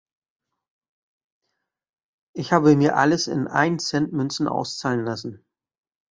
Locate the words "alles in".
2.97-3.45